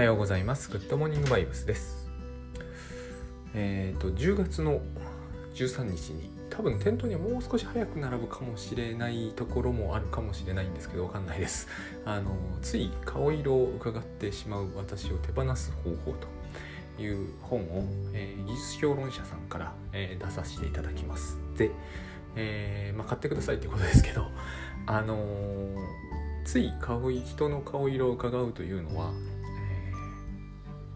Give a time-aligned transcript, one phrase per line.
[0.00, 0.70] はようございます。
[0.70, 2.08] グッドモーニングバイブスです。
[3.52, 4.80] えっ、ー、と、10月の
[5.54, 11.68] 13日に、多分店頭にはもう少し早く並ぶかもしれないところもあるかもしれないんですけど、わかんないです。
[12.06, 16.14] あの、つい顔色を伺ってしまう私を手放す方法
[16.96, 21.36] という本を、えー、技術評論者さんから、えー、出させていただきます。
[21.58, 21.72] で、
[22.36, 24.28] えー、まあ、買ってくださいってことですけど、
[24.86, 25.18] あの
[26.46, 29.12] つい顔人の顔色を伺うというのは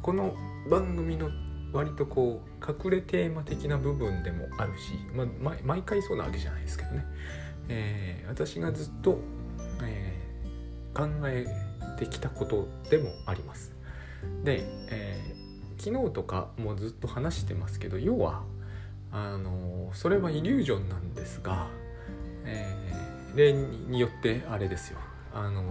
[0.05, 0.35] この
[0.69, 1.31] 番組の
[1.73, 7.07] 割とこう隠れテーマ的な部分でもあるし、まあ、毎回そうなわけじゃないですけどね、
[7.71, 9.19] えー、私がずっと、
[9.83, 11.47] えー、考え
[11.99, 13.73] てきたことでもあります。
[14.45, 18.43] で、えー、昨日とかもずっと話してますけど要は
[19.11, 21.69] あのそれはイリュージョンなんですが、
[22.45, 24.99] えー、例によってあれですよ
[25.33, 25.63] あの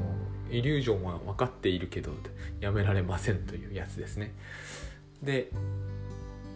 [0.53, 2.11] イリュージョンは分かっているけど
[2.59, 4.33] やめられませんというやつですね。
[5.21, 5.49] で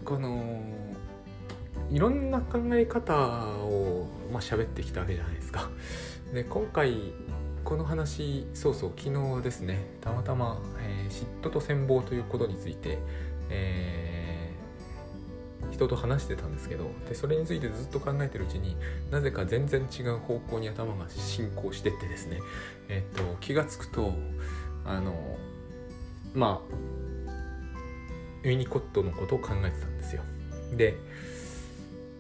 [0.06, 0.62] この
[1.90, 5.70] いろんな考え方を、まあ、喋ってきたわけじゃないですか。
[6.34, 7.14] で今回
[7.64, 13.00] この話そうそう昨日ですねたまたま、えー、嫉妬と羨望ということについて、
[13.50, 14.27] えー
[15.72, 18.76] 人と話してたんですけどでそれについてずっと考えてるうちに
[19.12, 22.40] なぜか全然違う方向に頭が進行してってですね、
[22.90, 24.14] えっと、気が付くと
[24.86, 25.38] あの
[26.34, 30.22] まあユニコットのことを考えてたんですよ。
[30.74, 30.96] で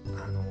[0.08, 0.44] あの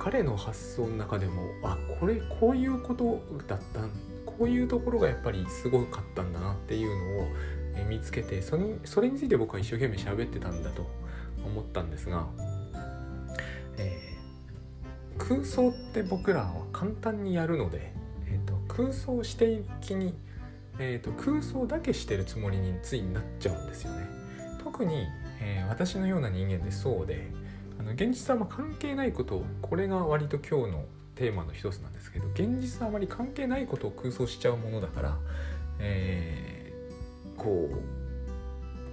[0.00, 3.80] 彼の発想の中でもあこれこういうことだった
[4.24, 10.86] こういうところがやっぱりすごかったんだなっていうのを見つけてそれそれについて僕は一生懸命喋ってたんだと
[11.48, 12.26] 思ったんですが、
[13.76, 17.92] えー、空想って僕らは簡単にやるので、
[18.26, 20.14] えーと、空想している気に、
[20.78, 24.06] えーと、空想だけしてるつもりについになっちゃうんですよね。
[24.62, 25.06] 特に、
[25.40, 27.30] えー、私のような人間でそうで
[27.78, 30.84] あの現実はま関係ないことこれが割と今日の
[31.14, 35.18] テーマの一つなんですけど現実はあまり関係ないことを空想しちゃうものだから、
[35.80, 37.98] えー、こう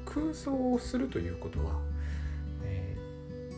[0.06, 1.80] 空想をするということは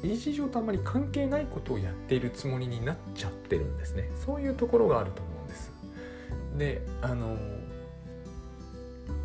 [0.08, 4.10] 日常とあまり関係ないことをやっているつもりになっちゃってるんですね。
[4.26, 5.72] そういうところがあると思うんです。
[6.58, 7.38] であの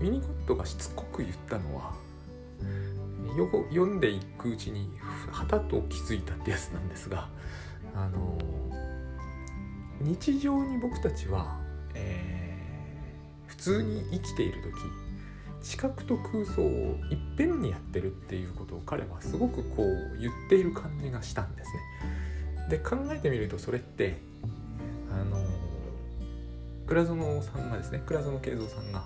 [0.00, 1.94] ミニコットがしつこく言ったのは
[3.70, 4.90] 読んでいくうちに
[5.30, 7.28] はたと気づいたってやつなんですが
[7.94, 8.38] あの
[10.00, 11.60] 日常に僕たちは、
[11.94, 15.01] えー、普通に生きている時
[15.62, 22.68] 視覚と空想をいっぺんにやってるっていうことを彼はすごくこう言っている感じがしたんですね。
[22.68, 24.18] で考えてみるとそれって
[25.10, 25.44] あの
[26.86, 29.04] 倉園さんがですね倉園慶三さんが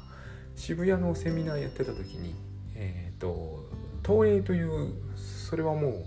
[0.55, 2.35] 渋谷のセミナーやってた時に、
[2.75, 3.69] えーと、
[4.03, 6.05] 投影というそれはもう、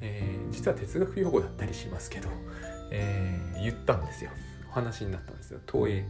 [0.00, 2.28] えー、実は哲学用語だったりしますけど、
[2.90, 4.30] えー、言ったんですよ。
[4.68, 6.04] お話になったんですよ投影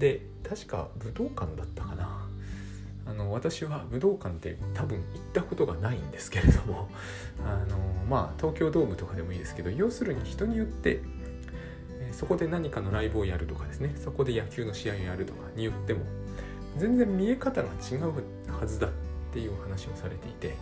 [0.00, 2.31] で確か武道館だったかな。
[3.06, 6.88] あの私は武道館って多分行ったことがないんですけれども
[7.44, 7.76] あの
[8.08, 11.02] まあ東京ドームとかでもいいですけど要するに人によって、
[12.12, 16.00] そこで何かのライブをやるとかですねそこで野球の試合をやるとかによっても
[16.76, 18.12] 全然見え方が違う
[18.52, 18.90] はずだっ
[19.32, 20.54] ていう話をされていて、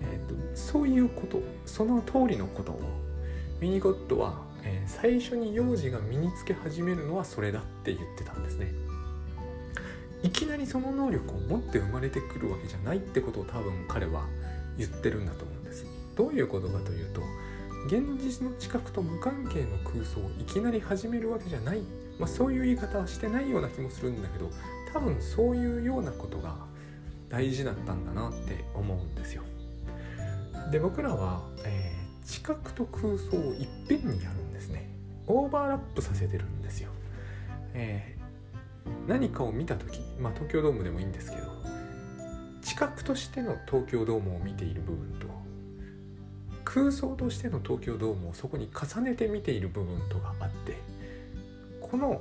[0.00, 2.80] えーと、そういうことその通りのことを
[3.60, 8.72] ミニゴッドは、えー、最初に幼児が身につけ始めるのはそれだって言ってたんですね。
[10.22, 14.26] いきなりその能力を持って生まれてくるわけじゃないってことを多分彼は
[14.76, 15.86] 言ってるんだと思うんです。
[16.16, 17.22] どういうことかというと
[17.86, 21.80] 現実の知覚と無関係の空想をいきなり始めるわけじゃない、
[22.18, 24.50] まあ、そういう言い方はしてないような気もするんだけど
[24.92, 26.56] 多分そういうようなことが
[27.30, 29.42] 大事だったんだなって思うんですよ。
[30.70, 34.90] で僕らは、えー、知覚と空想をいっぺんにやるんですね。
[35.26, 36.90] オーバーラップさせてるんですよ。
[37.72, 38.16] え
[39.06, 41.50] 何かを見た時、まあ、東京ドームでもいいんですけど
[42.62, 45.26] 知覚としての東京ドームを見ている部分と
[46.64, 50.78] 空想としての東京ドームをそこに重ねて見ている部分とがあって
[51.80, 52.20] この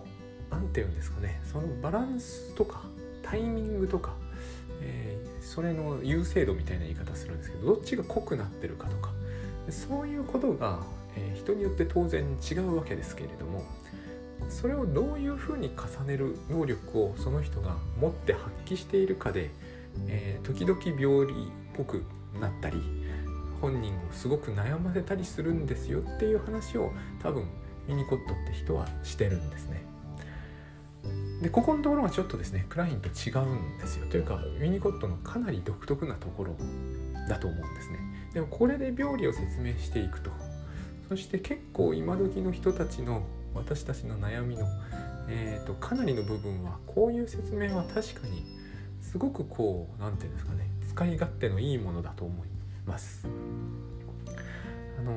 [0.50, 2.82] 何て言うんですかねそのバランスとか
[3.22, 4.14] タイミングとか、
[4.82, 9.12] えー、それの優勢度みたいな言い方するんですけどどっちが濃くなってるかとか
[9.70, 10.80] そういうことが、
[11.16, 13.64] えー、人によって当然違うわけですけれども
[14.50, 19.52] それをどういうふうに重ねる能力をその人が持って発揮しているかで、
[20.08, 22.04] えー、時々病理っぽく
[22.40, 22.82] なったり
[23.62, 26.92] 本人をすごく悩ませたりするんですよっていう話を
[27.22, 27.48] 多分
[27.88, 29.84] ミニコットって人はしてるんですね。
[31.42, 34.06] でここのところがちょっとですねクラインと違うんですよ。
[34.08, 36.56] というかウィニコットのかなり独特なところ
[37.28, 38.00] だと思うんですね。
[38.34, 40.32] でもこれで病理を説明していくと。
[41.08, 43.24] そして結構今時の人たちの
[43.54, 44.68] 私たちの悩みの、
[45.28, 48.44] えーと、かなりの部分はこういう説明は確かに
[49.02, 52.48] すごくこう何て言うんですかね使い勝手のいいものだと思い
[52.86, 53.28] ます。
[55.00, 55.12] あの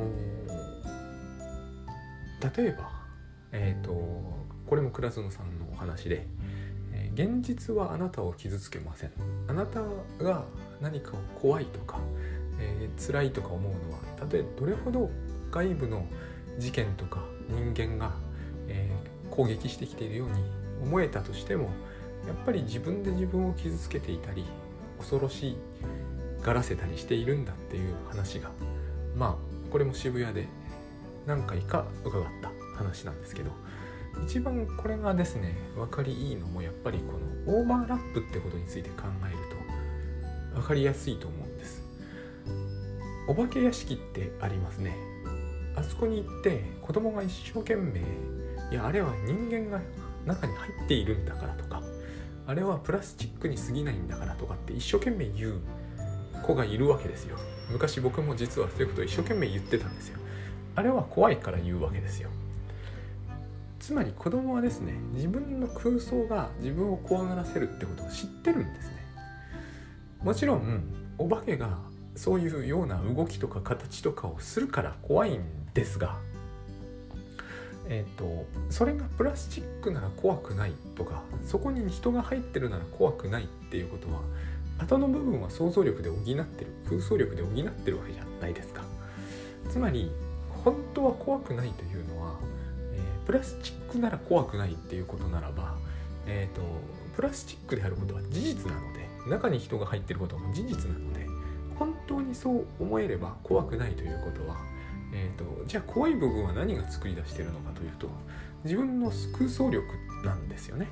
[2.41, 2.91] ー、例えば、
[3.51, 3.91] えーと、
[4.67, 6.27] これも倉園さんのお話で、
[6.93, 9.13] えー、現実はあなたを傷つけません
[9.49, 9.81] あなた
[10.23, 10.45] が
[10.81, 11.99] 何かを怖いとか、
[12.61, 15.11] えー、辛いとか思うのはたとえどれほど
[15.51, 16.07] 外部の
[16.59, 18.13] 事件とか人間が、
[19.33, 20.35] 攻撃してきているように
[20.83, 21.71] 思えたとしても
[22.27, 24.45] やっぱり自分で自分を傷つけていたり
[24.99, 25.57] 恐ろし
[26.43, 28.51] がらせたりしているんだっていう話が
[29.17, 30.47] まあこれも渋谷で
[31.27, 33.51] 何回か伺った話なんですけど
[34.27, 37.15] 一番これがですね分かりいいのもやっぱりこ
[37.49, 39.37] のオーバーラップってことについて考える
[40.55, 41.83] と分かりやすいと思うんです。
[43.27, 44.97] お化け屋敷ってありますね。
[45.75, 48.03] あそこに行って子供が一生懸命
[48.71, 49.81] いやあれは人間が
[50.27, 51.83] 中に入っているんだからとか
[52.47, 55.61] あれはプラスチックに過ぎないんだからとかって一生懸命言う
[56.43, 57.39] 子がいるわけですよ。
[57.71, 60.19] 昔僕も実はそういうことを一生懸命言ってたんですよ。
[60.75, 62.31] あれは怖いから言うわけですよ。
[63.79, 68.97] つまり子供はですね自分の空想が自分を怖がらせるってことを知ってるんですね。
[70.23, 70.85] もちろん
[71.19, 71.79] お化けが
[72.15, 75.43] そういうような動きとか形とかをするから怖いん
[75.75, 76.19] ですが
[77.89, 84.21] えーと、それがプラスチックなら怖くないとかそこに人が入ってるなら怖くないっていうことは
[84.79, 86.33] 後の部分は想像力で補って
[86.65, 88.83] る空想力で補ってるわけじゃないですか。
[89.71, 90.11] つまり
[90.65, 92.39] 本当は怖くないというのは、
[92.95, 95.77] えー、プラスチックなら怖くないっていうことならば、
[96.27, 96.67] えーと、と
[97.17, 101.27] プラスチックであることは事実なので中に人が入ってることも事実なので
[101.79, 104.57] 本当にそう思えれば怖くないということは
[105.13, 108.09] えーと、じゃあ怖い部分は何が作り出してるのかというと
[108.65, 109.87] 自分の空想力
[110.25, 110.89] なんですよね。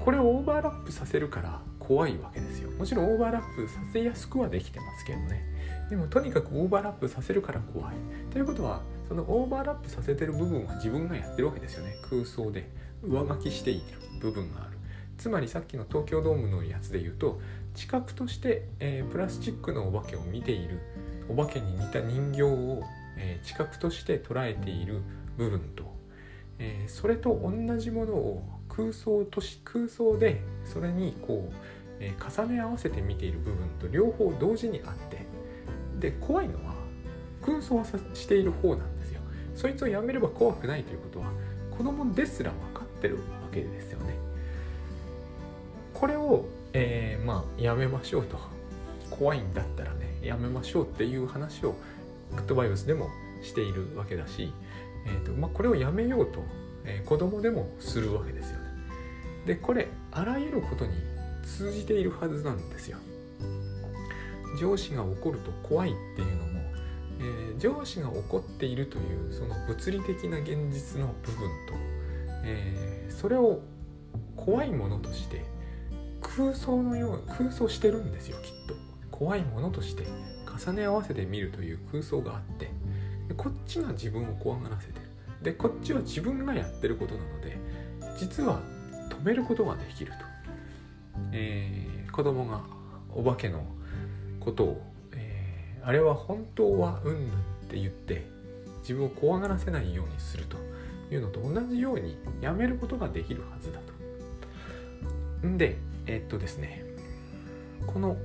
[0.00, 2.70] これをオーバーラップさせるから怖いわけですよ。
[2.70, 5.44] もちろんオーバーラップさせやすくはできてますけどね。
[5.90, 7.94] でもとにかくオーバーラップさせるから怖い。
[8.30, 11.96] ということはそのオーバーラップさせてる部分は自分がやってるわけですよね。
[12.08, 12.70] 空想で
[13.02, 13.82] 上書きしている
[14.20, 14.78] 部分がある。
[15.18, 17.40] つまりさっきの東京ドームのやつで言うと
[17.78, 20.80] 知覚として、えー、プラスチックのお化けを見ている。
[21.28, 22.82] お化けに似た人形を、
[23.16, 25.00] えー、知覚として捉えている
[25.36, 25.84] 部分と、
[26.58, 31.54] えー、それと同じものを空想とし空想でそれにこう、
[32.00, 33.86] え、重ね合わせて見ている部分と。
[33.86, 35.26] 両方同時にあって。
[36.00, 36.74] で怖いのは
[37.44, 39.20] 空想さしている方なんですよ。
[39.54, 41.30] そいつをやめれば怖くないということは
[41.76, 43.22] 子供ですら分かってるわ
[43.52, 44.16] けですよね。
[45.94, 46.44] これを、
[46.80, 48.38] えー、まあやめましょうと
[49.10, 51.74] 怖いんだったらねやめましょうっていう話を
[52.36, 53.10] グッドバイオスでも
[53.42, 54.52] しているわけだし、
[55.06, 56.44] えーとまあ、これをやめようと、
[56.84, 58.64] えー、子供でもするわけですよね。
[59.46, 60.92] でこれあらゆることに
[61.42, 62.98] 通じているはずなんですよ。
[64.60, 66.60] 上司が怒ると怖いっていうのも、
[67.20, 71.74] えー、上司が怒っているというその物理的な現実の部分と、
[72.44, 73.60] えー、それを
[74.36, 75.44] 怖いものとして
[76.38, 78.74] 空想のよう空想してるんですよきっと。
[79.10, 80.04] 怖いものとして
[80.64, 82.70] 重ね合わせてみるという空想があって
[83.26, 85.06] でこっちが自分を怖がらせてる
[85.42, 87.58] でこっちは自分がやってることなので
[88.16, 88.60] 実は
[89.10, 90.18] 止めることができると、
[91.32, 92.62] えー、子供が
[93.12, 93.64] お化けの
[94.38, 94.82] ことを、
[95.14, 97.32] えー、あれは本当はうんぬんっ
[97.68, 98.24] て言って
[98.82, 100.56] 自分を怖がらせないようにすると
[101.12, 103.80] いうのと同じようにやめることができるはずだ
[105.40, 105.48] と。
[105.48, 106.84] んでえ、っとですね
[107.86, 108.16] この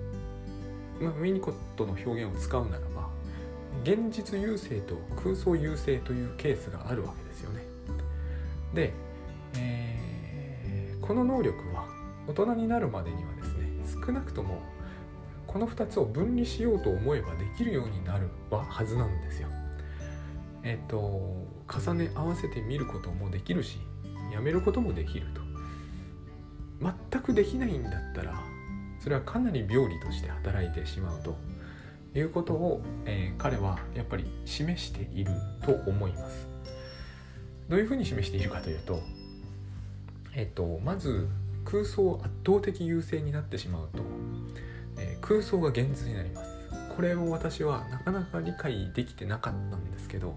[1.00, 3.10] まあ、ウィニコットの表現を使うならば
[3.84, 7.64] 現実優勢と空想優勢というケースがあるわけですよね。
[8.74, 8.94] で、
[9.58, 11.86] えー、この能力は
[12.28, 14.62] 大人になるまでにはですね少なくとも
[15.48, 19.50] この2つを分離しようと思えばできるようになるはずなんですよ。
[20.64, 23.80] えっ、と重ね合わせてみることもできるし
[24.32, 25.43] やめることもできると。
[26.82, 28.34] 全くできないんだったら
[29.00, 31.36] それはかなり病理として働いてしまうと
[32.16, 36.48] いうことを、えー、彼はやっぱり示していると思います。
[37.70, 39.02] どういうふうに示しているかというと、
[40.36, 41.28] えっと、まず
[41.66, 44.04] 空想圧倒的優勢になってしまうと、
[44.98, 46.52] えー、空想が現実になります。
[46.96, 50.36] これを私はなかなか理解できてなかったんですけど、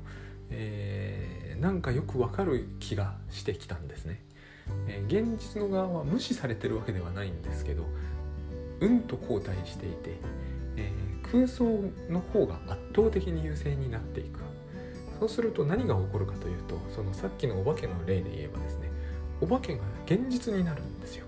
[0.51, 4.23] えー、なんかよくわかる気がしてきたんですね。
[4.89, 7.85] えー、現実の側は無視されてるわけではないんですけど
[8.81, 10.17] うんと後退していて、
[10.77, 11.65] えー、空想
[12.11, 14.41] の方が圧倒的に優勢になっていく。
[15.19, 18.91] そうすると何が起こるかというとそのさっきのお化けの例で言えばですね
[19.41, 21.25] お化けが現実になるんですよ。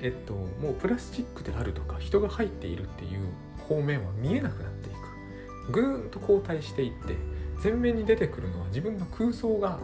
[0.00, 3.28] えっともうプラスチックであるとか人が入っているっていう
[3.68, 5.72] 方面は見えなくなっていく。
[5.72, 7.16] ぐーんと後退していって
[7.62, 9.80] 前面に出てくるのは自分の空想が、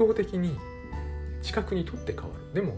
[0.00, 0.56] 倒的に
[1.42, 2.54] 近くに取って変わる。
[2.54, 2.76] でも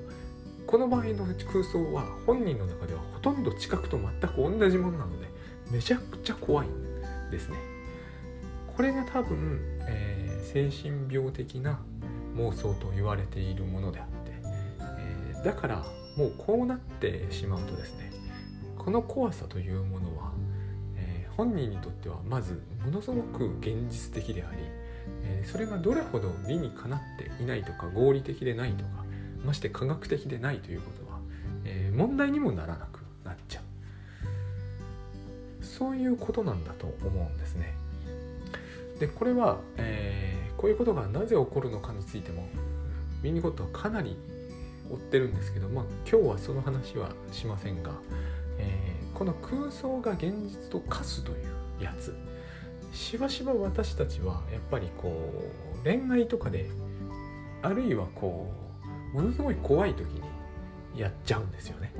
[0.66, 5.28] この場合の空想は本人の中ではほとんど近くと全く同じものなので
[5.70, 7.56] めちゃくちゃ怖いんですね。
[8.74, 11.78] これが多分、えー、精神病的な
[12.36, 14.32] 妄想と言われているものであって、
[14.80, 15.84] えー、だから
[16.16, 18.12] もうこうなってしまうとですね
[18.78, 20.32] この怖さというものは、
[20.96, 24.58] えー、本人にとってはまずものすごく現実的であり、
[25.24, 29.04] え、それがどれほど理にかなっていないとか合理的でないとか
[29.44, 31.18] まして科学的でないということは、
[31.64, 33.64] え、問題にもならなくなっちゃう。
[35.64, 37.74] そういうことなんだと思うんですね。
[38.98, 42.46] でこれは、えー、こういうことがなぜ起こるのかについても
[43.20, 44.16] ミニゴットはかなり
[44.90, 47.90] 追ってるんですけど、まあ、今日はその話はしませんが、
[48.58, 52.14] えー、この空想が現実と化すというやつ。
[52.92, 55.32] しばしば私たちはやっぱりこ
[55.80, 56.70] う恋愛とかで
[57.62, 58.52] あるいはこ
[59.14, 61.92] うものすごい怖い時にやっちゃうんですよね。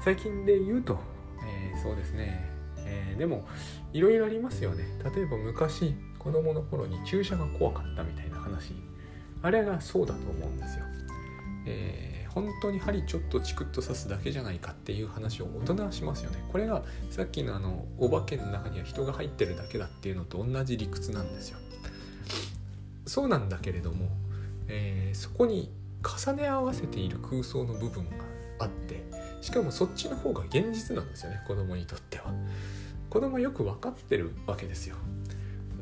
[0.00, 0.98] 最近で言うと、
[1.44, 3.46] えー、そうですね、えー、でも
[3.92, 4.84] いろいろありますよね。
[5.14, 8.74] 例えば昔子供の頃に注射が怖かったみたいな話。
[9.42, 10.84] あれがそうだと思うんですよ、
[11.66, 16.42] えー本当に針ちょっとチクッと刺すだけじゃないかっていう話を大人はしますよね。
[16.50, 21.58] これがさっきのあのお化けの中には人が入ってるだけだっていうのと同じ理屈なんですよ。
[23.06, 24.08] そうなんだけれども、
[24.68, 25.70] えー、そこに
[26.02, 28.24] 重ね合わせている空想の部分が
[28.60, 29.04] あって
[29.40, 32.32] しかもそっちの方が現実なんですよね子供にとっては。
[33.10, 34.96] 子供はよく分かってるわけですよ、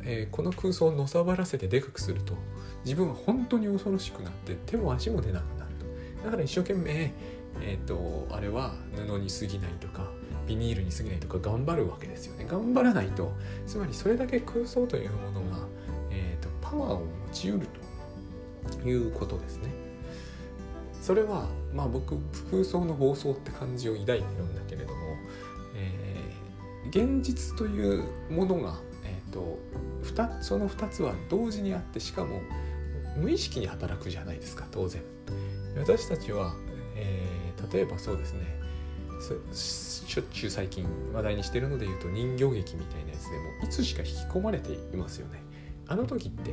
[0.02, 2.35] えー、この空想をのさばらせてでかくすると
[2.85, 5.60] 自分は本当に恐ろしくなって手も足も出なくなる。
[6.25, 7.12] だから一生懸命、
[7.61, 10.11] え、ー、と、あれは布に過ぎないとか、
[10.47, 12.47] ビニールに過ぎないとか頑張るわけですよね。
[12.49, 13.33] 頑張らないと、
[13.67, 15.67] つまりそれだけ空想というものが、
[16.11, 17.67] え、ー、と、パワーを持ちうる
[18.71, 19.71] ということですね。
[21.00, 22.17] それは、まあ僕、
[22.50, 25.17] 空想の暴走って感じを抱いてるんだけれども、
[25.75, 29.59] えー、現実というものが、えっ、と、
[30.43, 32.41] その2つは同時にあって、しかも
[33.17, 35.03] 無意識に働くじゃないですか、当然。
[35.77, 36.55] 私たちは、
[36.97, 38.61] えー、例えばそうですね
[39.53, 45.43] しょっちゅう最近話題にしてるので言うと人形劇みたいなやつでもいつしか引き込まれていますよね
[45.87, 46.53] あの時って、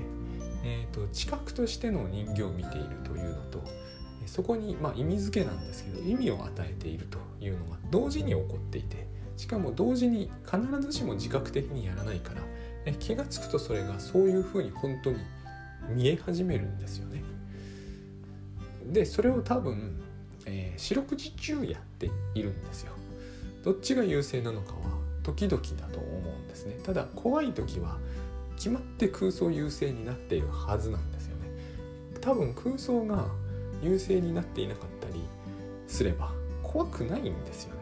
[0.63, 3.63] えーと、知覚としての人形を見ているというのと
[4.25, 9.07] そこに、まあ、意味付けなんですけど意味を与えているというのが同時に起こっていて
[9.37, 15.19] しかも同時に必ずしも自覚的にやらないから気が付くとそれがそういうふうに本当に
[15.89, 17.23] 見え始めるんですよね。
[18.91, 19.99] でそれを多分、
[20.45, 22.93] えー、四六時中やっているんですよ。
[23.63, 24.79] どっちが優勢なのかは
[25.23, 26.79] 時々だと思うんですね。
[26.83, 27.97] ただ怖い時は
[28.55, 31.49] 決まって空想優勢になっているはずなんですよね。
[32.21, 33.25] 多分空想が
[33.81, 35.21] 優勢になっていなかったり
[35.87, 36.31] すれば
[36.63, 37.81] 怖くないんですよね。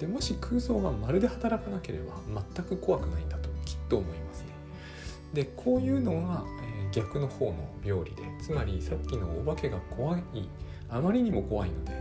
[0.00, 2.14] でもし空想がまるで働かなければ
[2.54, 4.48] 全く怖くないんだときっと思いますね。
[5.34, 6.44] でこういうのが、
[6.92, 7.54] 逆の方の
[7.84, 10.22] 病理でつまりさっきのお化けが怖い
[10.88, 11.92] あまりにも怖いので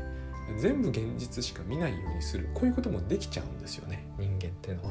[0.58, 4.90] 全部現実しか見ないようにするこういうこともできちゃうんですよね人間っていうのは。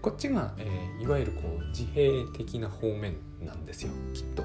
[0.00, 4.44] こっちが、えー、いわゆるこう自閉的な方面なんですよきっと,、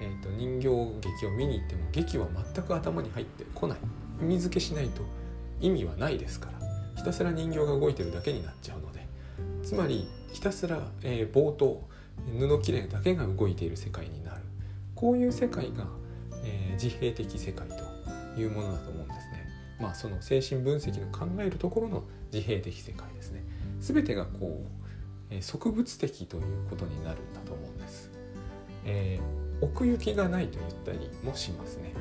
[0.00, 0.30] えーと。
[0.30, 3.78] 人形劇を見に行っても劇は全く頭に入ってこない
[4.22, 5.02] 意味付けしないと
[5.60, 6.66] 意味はないですから
[6.96, 9.06] ひたすら人形が動いてるだけになっちゃうので
[9.62, 11.86] つまりひたすら、えー、冒頭
[12.26, 14.42] 布切れだけが動いている世界になる
[14.94, 15.86] こういう世界が、
[16.44, 19.48] えー、自閉的世界というものだと思うんですね。
[19.80, 23.42] まあその精神分析の考えるところの自閉的世界ですね。
[23.80, 24.68] 全てがこう、
[25.30, 28.10] えー、植物的ということになるんだと思うんです。
[28.84, 31.92] えー、奥行きがないと言ったりもしますね。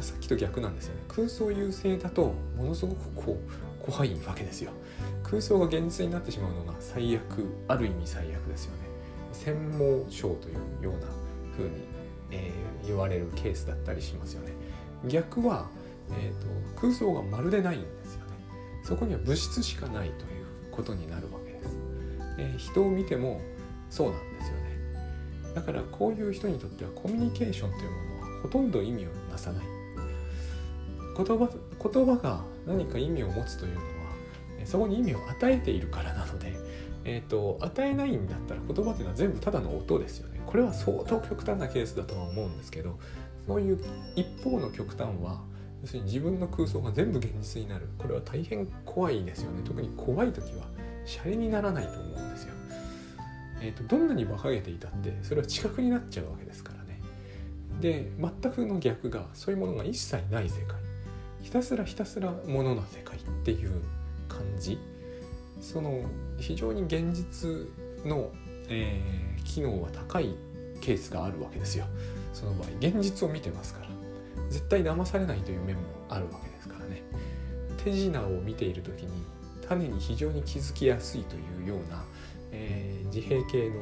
[0.00, 1.00] さっきと逆なんですよね。
[1.08, 4.72] 空想優勢だとものすごくこう怖いわけですよ。
[5.22, 8.91] 空想が現実になってしまうのが最悪ある意味最悪ですよね。
[9.44, 11.08] 専門症というような
[11.56, 11.70] 風に、
[12.30, 14.52] えー、言われるケースだったりしますよね。
[15.08, 15.68] 逆は、
[16.12, 18.32] えーと、空想がまるでないんですよね。
[18.84, 21.76] そこには物質しかないということになるわけです。
[22.38, 23.40] えー、人を見ても
[23.90, 24.62] そうなんですよね。
[25.54, 29.64] だからこういう人にとってはコミュニケーションというものはほとんど意味をなさない
[31.14, 31.50] 言葉
[31.92, 33.86] 言葉が何か意味を持つというのは
[34.64, 36.54] そこに意味を与えているからなので、
[37.04, 40.40] えーと、与えないんだったら言葉というのは全部ただの音ですよね。
[40.46, 42.98] これは相当極端なケースだとは思うんですけど
[43.46, 43.78] そういう
[44.14, 45.40] 一方の極端は
[45.80, 47.88] 要するに自分の空想が全部現実になる。
[47.98, 49.62] これは大変怖いですよね。
[49.64, 50.66] 特に怖い時は
[51.04, 52.54] シャレにならないと思うんですよ、
[53.60, 57.00] えーと、どんなに馬鹿げていたってそれは知覚になっちゃうわけですからね。
[57.80, 60.76] で全くの逆がそういうものが一切ない世界。
[61.42, 63.72] ひたすらひたすらものの世界っていう
[64.28, 64.78] 感じ。
[65.62, 66.02] その
[66.38, 67.48] 非常に現実
[68.04, 68.32] の、
[68.68, 70.34] えー、機能は高い
[70.80, 71.86] ケースがあるわけですよ。
[72.34, 73.86] その場合現実を見てますから。
[74.50, 77.02] 絶対騙されないという面もあるわけですからね。
[77.82, 79.10] 手品を見ている時に
[79.66, 82.04] 種に非常に気づきやすいというような、
[82.50, 83.76] えー、自閉系の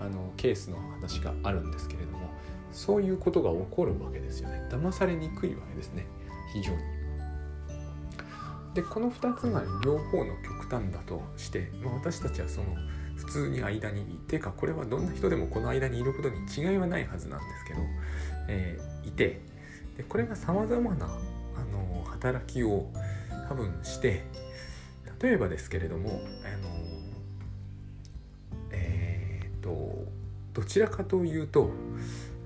[0.00, 2.30] あのケースの話があるんですけれども
[2.70, 4.66] そういうことが起こるわけですよね。
[4.70, 6.06] 騙されにくいわけですね。
[6.52, 6.78] 非常に
[8.78, 12.66] でこの2つが両方の極端だとして、まあ、私たちはその
[13.16, 17.80] 普通に間にいてかこれはどんな人でもこの間にいることに違いはないはずなんですけど、
[18.46, 19.40] えー、いて
[19.96, 21.08] でこれがさまざまなあ
[21.72, 22.86] の働きを
[23.48, 24.22] 多分して
[25.20, 26.68] 例えばですけれどもあの
[28.70, 30.04] えー、っと
[30.52, 31.72] どちらかというと、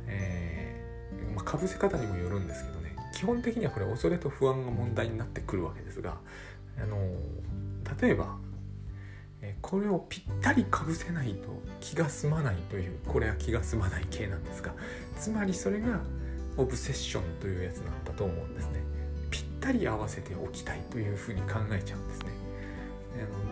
[0.07, 2.82] えーまあ、かぶせ方にもよるんですけど
[3.23, 6.17] 基本的にはこれ恐れと不安が問題になってくるわけですが
[6.77, 6.97] あの
[8.01, 8.35] 例えば
[9.61, 14.75] これをぴったりかぶせないと気が済まないというこれは気が済まない系なんですが
[15.17, 16.01] つまりそれが
[16.57, 18.81] オブセッションというやつなんだと思うんですね。
[19.31, 22.33] ぴったり合わせておきたいというふうに考えちゃうんですね。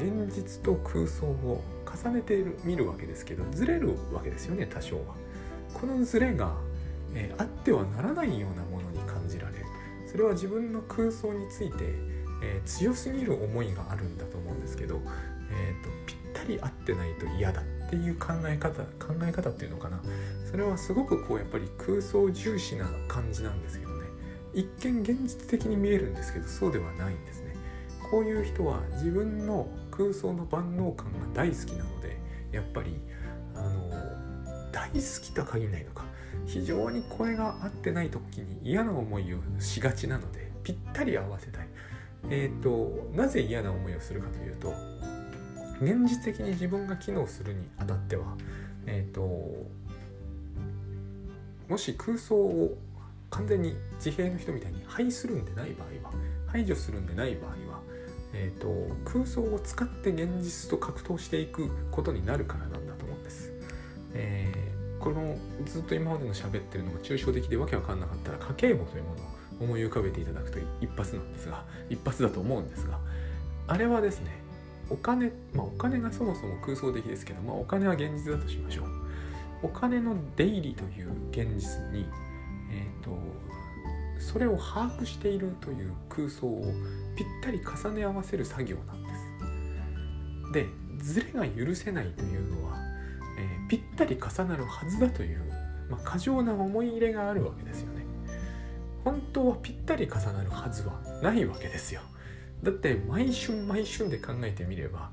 [0.00, 5.14] あの現実と空想を重ねている見るわけですけどずれるわけですよね多少は。
[5.74, 6.56] このずれが、
[7.14, 8.64] えー、あってはならないような
[10.10, 11.84] それは自分の空想について、
[12.42, 15.00] えー、強すぎる思いがあるんだと思うんですけど、
[15.52, 20.02] えーと、ぴったり合ってないと嫌だっていう考え方考え方っていうのかな。
[20.50, 24.06] それはすごくこうやっぱり空想重視な感じなんですけどね。
[24.52, 27.54] 一見現実的に見えるんですけどそうではないんですね。
[28.10, 32.20] こういう人は自分の空想の万能感が大好きなので
[32.50, 33.00] やっぱり
[33.54, 33.90] あの
[34.72, 36.04] 大好きとは限らないのか。
[36.46, 41.68] 非常にこれが合ってない時に嫌な思いをしがちなのでぴったり合わせたい
[42.28, 44.74] え、ー、となぜ嫌な思いをするかというと
[45.80, 48.36] 現実的に自分が機能するにあたっては
[48.86, 49.20] え、ー、と
[51.68, 52.76] もし空想を
[53.30, 56.14] 完全に自閉の人みたいに排するんでない場合は
[56.48, 57.80] 排除するんでない場合は、
[58.34, 58.68] えーと、
[59.04, 63.52] 空想を使って現実と格闘していくことになるからなんだと思うんです。
[64.12, 64.59] えー、
[65.00, 72.98] このずっと今までの喋ってるのが抽象的でわけわかんなかったら家計簿というものを思い浮かべていただくと一発なんですが一発だと思うんですが
[73.66, 74.42] あれはですね
[74.90, 78.86] お金まあお金がそもそも空想的ですけど、まあ、お金は現実だとしましょう。
[79.62, 82.06] お金の出入りという現実に、
[82.72, 83.10] えーと、
[84.18, 86.62] それを把握しているという空想を
[87.14, 90.52] ぴったり重ね合わせる作業なんです。
[90.52, 90.66] で
[90.98, 92.76] ズレが許せないというのは、
[93.70, 95.40] ぴったり重なるはずだという、
[95.88, 98.04] まあ、過剰な思い入れがあるわけですよね。
[99.04, 102.00] 本当はぴったり重なるはずはないわけですよ。
[102.64, 105.10] だって毎春毎春で考えてみれば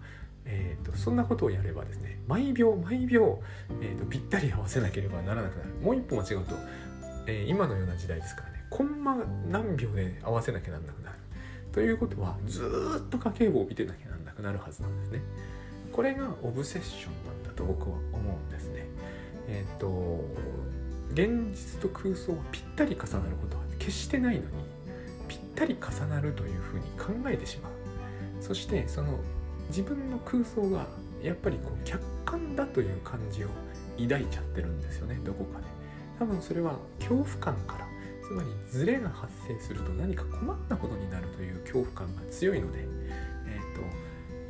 [0.50, 3.42] えーと、そんなことをやればですね毎秒毎秒、
[3.82, 6.56] えーと、ぴったり合わせなければならなくなるもう一歩間違うと、
[7.28, 9.18] えー、今のような時代ですからねコンマ
[9.50, 11.18] 何秒で合わせなきゃなんなくなる
[11.74, 15.22] ということはずっと家計簿を見てなきゃなんなくなるはずなんですね
[15.92, 17.27] これがオブセッション
[17.58, 18.86] と僕は思うんですね。
[19.48, 20.24] えっ、ー、と
[21.12, 24.48] 現実と空想はぴったり重なることは決してないのに
[25.28, 27.72] ぴったり重なるというふうに考えてしまう。
[28.40, 29.20] そしてその
[29.70, 30.86] 自分の空想が
[31.22, 33.48] やっぱりこう客観だという感じを
[34.00, 35.66] 抱いちゃってるんですよねどこかで。
[36.20, 37.88] 多分それは恐怖感から
[38.28, 42.80] つまりズレが発生すると何か困ったことになるという恐怖感が強いので、
[43.48, 43.60] え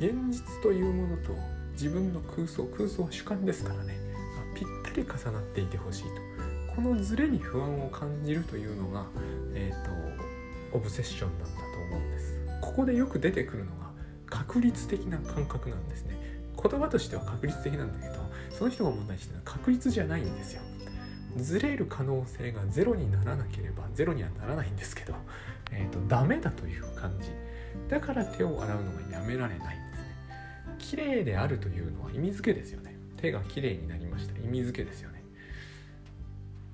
[0.00, 1.32] と、現実というものと
[1.78, 3.96] 自分の空想空想は主観ですからね。
[4.56, 6.08] ぴったり重なっていてほしいと。
[6.74, 9.06] このズレに不安を感じるというのが、
[9.54, 10.18] えーと
[10.72, 11.64] オブセッションなんだと
[11.94, 12.38] 思うんです。
[12.60, 13.90] ここでよく出てくるのが
[14.26, 16.18] 確率的な感覚なんですね。
[16.60, 20.62] 言葉としては確率的なんだけどその人が問題してるのは確率じゃないんですよ。
[21.36, 25.14] ずれる可能性がゼロにならなければゼロにはならないんですけど、
[25.70, 27.30] えーと、ダメだという感じ。
[27.88, 29.87] だから手を洗うのがやめられない。
[30.88, 32.96] 綺麗であるというのは意味付けですよね。
[33.18, 34.38] 手が綺麗になりました。
[34.38, 35.22] 意味付けですよね。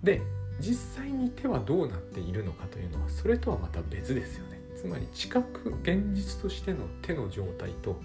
[0.04, 0.22] で
[0.60, 4.60] 実際に手はどうなっているのかというのはそれとはまた別ですよね。
[4.76, 8.00] つまり知覚現実としての手の状態と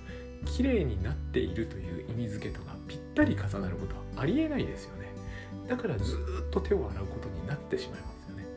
[0.45, 5.09] 綺麗になっているという意味付けとがぴったり重なることはありえないですよね。
[5.67, 8.47] だからずっと手を洗うことになってしまいますよね。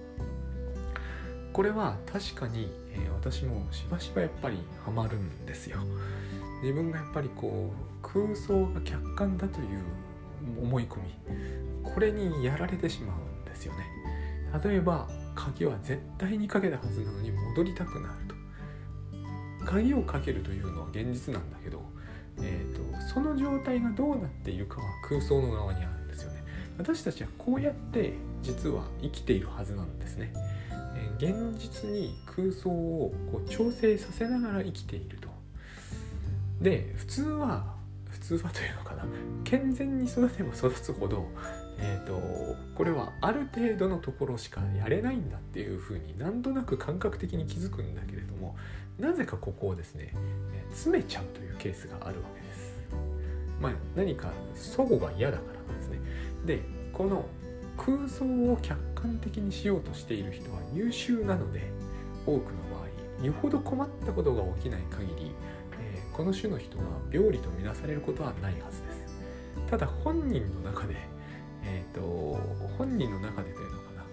[1.53, 5.81] これは確かに、えー、私もしばしばやっぱりハマるんですよ。
[6.63, 9.83] 自分がやっぱりこう空想が客観だという
[10.63, 11.13] 思い込み
[11.83, 13.81] これにやられてしまうんですよね。
[14.65, 18.35] 例えば鍵は絶対にかけたはずなのに戻りたくなると。
[19.65, 21.83] 鍵をかけるというのは現実なんだけど、
[22.39, 26.43] えーと、その状態がどうなっているかは空想の側にあるんですよね。
[26.79, 30.33] 私たちはこうやって実は生きているはずなんですね、
[30.97, 35.22] えー、現実に空想をこう調整させながら生きている。
[36.63, 37.75] で普通は
[38.11, 39.05] 普通はというのかな
[39.45, 41.27] 健全に育てば育つほど
[41.85, 48.57] えーと、これはある程度のところしかやれないんだっていうふうになんとなく感覚的に気づくんだけれども
[48.99, 50.15] なぜかここをですね
[50.71, 52.73] 詰めちゃうというケースがあるわけです。
[53.61, 55.99] まあ、何か祖母が嫌だからなんですね。
[56.47, 57.27] でこの
[57.77, 61.73] 空想を客観的にしようとしている人は優秀なので
[62.27, 65.33] 多くの場合よほど困ったことが起きない限り、
[66.13, 69.71] この種の人が病理とみなされることはないはずです。
[69.71, 71.13] ただ本人の中で
[71.65, 72.01] えーと、
[72.79, 74.05] 本人の中でというのかな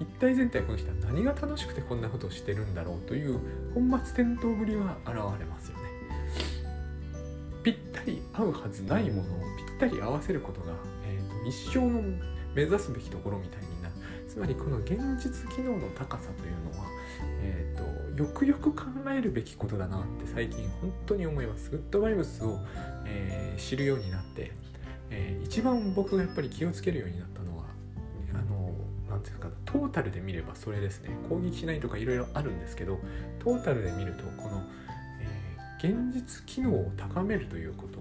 [0.00, 3.40] 一体全体この人は何が楽しくてこんなことをしてるんだろうという
[3.74, 5.84] 本末転倒ぶりは現れますよね。
[7.64, 10.72] ぴったり合うはずないものをぴったり合わせることが、
[11.04, 12.02] えーと、一生の
[12.54, 13.94] 目指すべきところみたいになる
[14.28, 16.86] つまりこの現実機能の高さというのは、
[18.18, 21.70] よくよく考えるべきことだなって最近本当に思います。
[21.70, 22.58] グッドバイブスを、
[23.06, 24.52] えー、知るようになって
[25.10, 27.64] えー、一番僕がやっぱり気をつけるようになったのは
[28.34, 28.74] あの
[29.08, 32.98] 何て言うかトータルで見ればそれですね攻撃しないとかいろいろあるんですけど
[33.38, 34.62] トータルで見るとこの、
[35.20, 38.00] えー、現実機能を高めるということ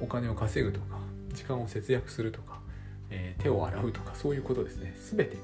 [0.00, 0.98] お金を稼ぐとか
[1.32, 2.60] 時間を節約するとか、
[3.10, 5.36] え、手を洗うとかそういうことですね全て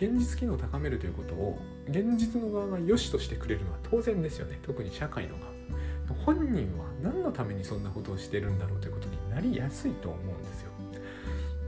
[0.00, 1.58] 現実機能を高めるということを
[1.88, 5.58] 現実の側が良しとしてくれるのは当然ですよね特に社会の側
[6.24, 10.70] 本人は何のためにそんなことをしてるんだろうということになりやすいと思うんですよ。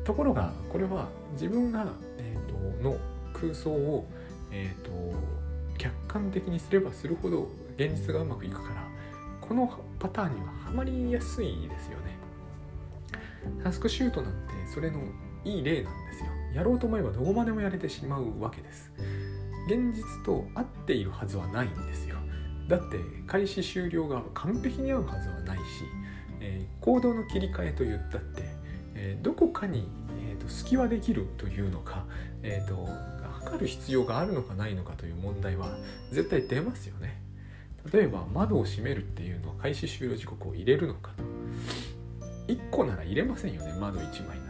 [0.05, 1.87] ところがこれは自分が、
[2.19, 2.97] えーと、の
[3.35, 4.07] 空想を、
[4.51, 4.90] えーと、
[5.77, 8.88] 客観的にすればするほど現実がうまくいくから
[9.40, 12.19] このパターンにはハマりやすいですよね。
[13.62, 14.38] タスクシュートなんて
[14.73, 15.01] それの
[15.45, 16.39] いい例なんですよ。
[16.54, 18.92] やろうと思えばどこまでもやれてしまうわけです。
[19.66, 22.16] 現実と合っているはずはないんですよ。
[22.68, 25.62] だって開始終了が完璧に合うはずはないし、
[26.40, 28.42] えー、行動の切り替えと言ったって、
[28.94, 29.88] えー、どこかに、
[30.28, 32.06] えーと、隙はできるというのか、
[32.42, 32.88] えーと、
[33.40, 35.68] 測る必要があるのかないのかという問題は
[36.12, 37.20] 絶対出ますよね。
[37.92, 41.24] 例えば窓を閉めるっていうのは開始終了時刻を入れるのかと。
[42.52, 44.49] 1個なら入れませんよね窓1枚なら。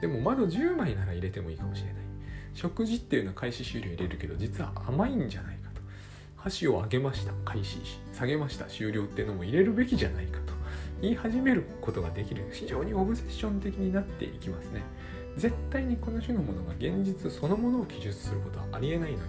[0.00, 1.94] でも窓10枚なら入れてもいいかもしれない。
[2.54, 5.82] 食事っていうのは開始終了入れるけど実は甘いんじゃないかと。
[6.36, 7.78] 箸を上げました開始
[8.12, 10.56] 下げました終了っていうのも入れるべきじゃないかと。
[11.02, 14.82] 言い始めることができる非常にオブセッション的になっていきますね。
[15.36, 19.22] 絶対にこの種のものが現実そのものを記述することはありえないのに、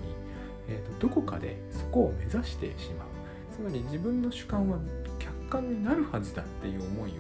[0.70, 3.08] えーと、どこかでそこを目指してしまう。
[3.54, 4.80] つまり自分の主観は
[5.20, 7.14] 客観になるはずだっていう思いを、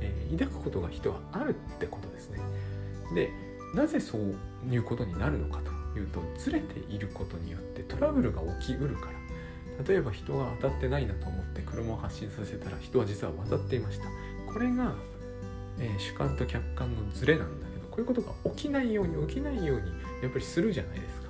[0.00, 2.38] えー、抱くことが人はあるってことですね。
[3.14, 3.30] で
[3.74, 4.34] なぜそう
[4.70, 9.18] いうことになるのかというとずれていることによってトラブルが起きうるから。
[9.86, 14.06] 例えば人が当たってないなと思って車を発進させたら人は実は渡っていました。
[14.52, 14.92] これが、
[15.78, 21.28] えー、主観と客観のズレなんだけどこういうことが起きないように起きないようにやっぱりするじゃないですか。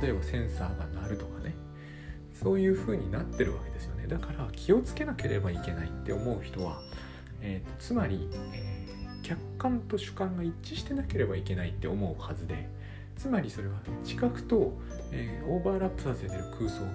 [0.00, 1.54] 例えばセンサーが鳴るとかね。
[2.32, 4.06] そういう風になってるわけですよね。
[4.06, 6.80] だから気をつけなければいけないって思う人は、
[7.42, 8.69] えー、つまり、えー、
[9.22, 12.68] 客観と主観が一致してなければいけないって思うはずで
[13.16, 14.72] つまりそれは知覚と、
[15.12, 16.90] えー、オーバーラップさせてる空想が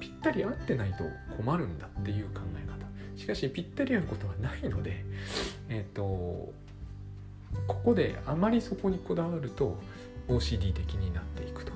[0.00, 1.04] ぴったり合ってないと
[1.36, 2.84] 困るんだっていう考え方。
[3.16, 5.04] しかしぴったり合うことはないので
[5.68, 6.52] えっ、ー、とこ
[7.84, 9.78] こであまりそこにこだわると
[10.28, 11.72] OCD 的になっていくと。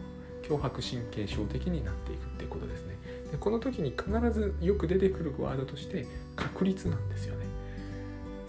[0.48, 2.96] 強迫神経症的になっていくっていうことですね。
[3.30, 7.36] でこの時に必ずよく出てくるワードとして確率なんですよ。
[7.36, 7.37] ね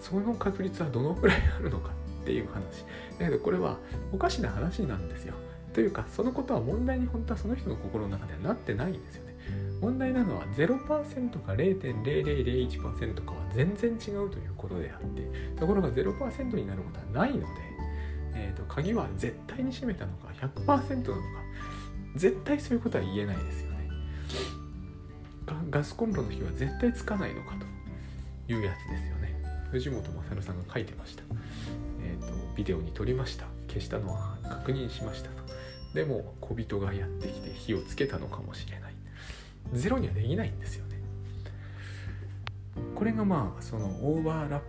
[0.00, 1.90] その確率はどのくらいあるのか
[2.22, 2.84] っていう話。
[3.18, 3.78] だけどこれは
[4.12, 5.34] おかしな話なんですよ。
[5.72, 9.34] というかそのことは問題に本当はその人の心の中ではなってないんですよね。
[9.80, 17.70] 問題なのは0%か0.0001%かは全然違うということであってところが0%になることはないので
[18.40, 21.20] えーと、鍵は絶対に閉めたのか100%なのか
[22.16, 23.88] 絶対そういうことは言えないですよね。
[25.68, 29.19] ガスコンロの火は絶対つかないのかというやつですよね。
[29.70, 31.22] 藤本勝さんが書いてました、
[32.02, 33.46] えーと、とビデオに撮りました。
[33.68, 35.40] 消したのは確認しましたと。
[35.94, 38.94] でも小人がやってきて火をつけたのかもしれない。
[39.72, 41.00] ゼロにはできないんですよね。
[42.94, 44.60] これがまあそのオーバーラッ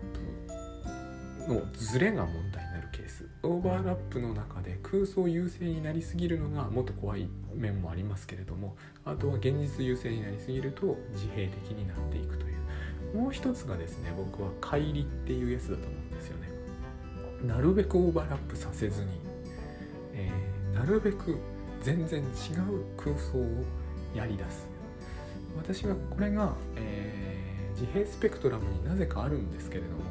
[1.48, 3.28] プのズレが問題になるケース。
[3.44, 12.61] オーバーラップの中で空想優勢になりすぎるのがもっと怖い面もありますけれどもあとは現実優勢になりすぎると自閉的になっていくという。
[13.14, 16.50] もう一つがですね僕は乖離っていうやつだと思うんですよね。
[17.44, 19.10] なるべくオーバーラップさせずに、
[20.14, 21.38] えー、なるべく
[21.82, 22.28] 全然違う
[22.96, 23.64] 空想を
[24.16, 24.68] やり出す。
[25.58, 27.42] 私はこれが、えー
[27.82, 30.04] 自閉スペクトラムになぜかあるんですけれども、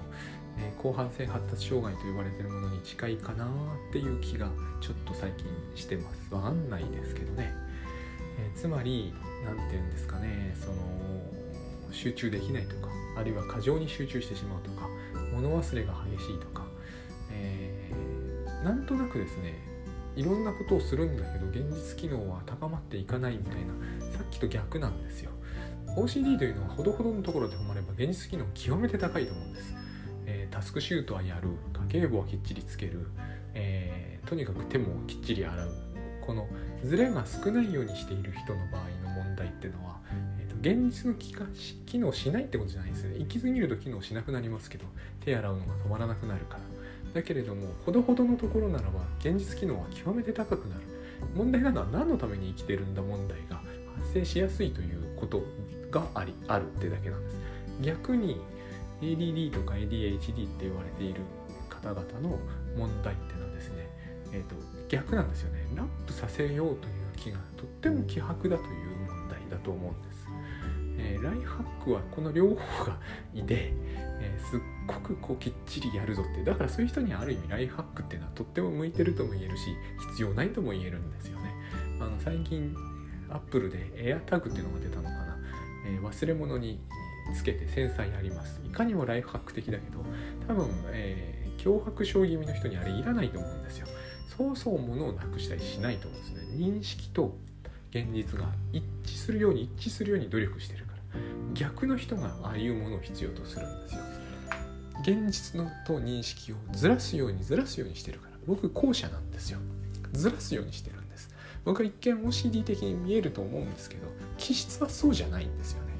[0.59, 3.48] えー、後半性発達障害と呼ばれてるものに近いかなっ
[3.92, 4.48] ていう気が
[4.81, 6.35] ちょっと最近してます。
[6.35, 7.55] わかんないですけどね、
[8.40, 10.74] えー、つまり何て言うんですかねその
[11.92, 14.88] 集中できないとかあるいは過剰に集中してしまうとか
[15.35, 16.64] 物忘れが激しいとか、
[17.33, 19.55] えー、なんとなくですね
[20.16, 25.31] いろんなことをするんだけど現実機能は高まっていかないみたいなさっきと逆なんですよ。
[25.96, 29.74] OCD というのはほどほどのところで止まれば現実機能極めて高いと思うんです、
[30.24, 31.48] えー、タスクシュートはやる
[31.90, 33.09] 家計簿はきっちりつける、
[33.55, 35.90] えー、とにかく手もきっちり洗う。
[36.20, 36.46] この
[36.85, 39.98] ズレが少ないようにしている人の場合の問題っていうのは、
[40.60, 43.18] 現実の機能しないってことじゃないですね。
[43.18, 44.84] 行き過ぎると機能しなくなりますけど
[45.24, 46.60] 手洗うのが止まらなくなるから。
[47.14, 50.82] だけれどもほどほどのところならば現実機能は極めて高くなる。
[51.34, 53.56] 問題なのは何のために生きてるんだ問題が
[53.96, 55.42] 発生しやすいということ
[55.90, 57.36] がありあるってだけなんです。
[57.82, 58.40] 逆に
[59.00, 61.20] ADD とか ADHD って言われている
[61.68, 62.38] 方々の
[62.76, 63.88] 問題ってのはですね、
[64.32, 64.54] えーと、
[64.88, 65.66] 逆なんですよね。
[65.74, 68.58] ラップさせようという気がとっても希薄だという
[69.08, 70.09] 問題だと思うんです、
[71.02, 72.98] えー、ライフハックはこの両方が
[73.34, 73.72] いて、
[74.20, 76.44] えー、すっごくこうきっちりやるぞって。
[76.44, 79.74] だからそういう人にある意味ライフハックっていうのはとっても向いてるとも言えるし
[80.10, 81.54] 必要ないとも言えるんですよね。
[82.00, 82.74] あの最近
[83.30, 85.38] アップルで AirTag っていうのが出たのかな。
[85.86, 86.80] えー、忘れ物に
[87.34, 88.60] つけて繊細あります。
[88.64, 90.04] いかにもライフハック的だけど
[90.46, 93.86] 多分、えー、脅迫症気味の人にあれいらないと思うんですよ。
[94.36, 96.40] そうそう物をなくしたりしないと思うんですね。
[96.56, 97.36] 認識と
[97.90, 100.86] 現実が一致するように一致するように努力してる。
[101.54, 104.00] 逆の人がああいうものを必要とするんですよ。
[105.02, 108.36] 現実のと認識をずらすようにずらすようにしてるから。
[108.46, 109.58] 僕後者なんですよ。
[110.12, 111.30] ずらすようにしてるんです。
[111.64, 114.06] 僕は一見 OCD 的に見えると思うんですけど
[114.38, 115.92] 気質はそうじゃないんですよね。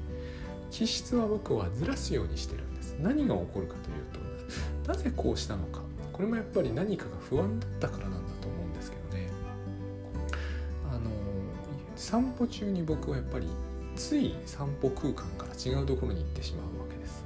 [0.71, 2.95] 気質は僕はずらすようにしてるんです。
[2.99, 5.81] 何が起こるかというとなぜこうしたのか。
[6.11, 9.29] これもやっぱり何かが不安だったからなんだと思うんですけどね。
[10.91, 11.09] あの
[11.95, 13.47] 散歩中に僕はやっぱり
[14.01, 17.23] つい散歩空間から違うところに行ってしまうわけです。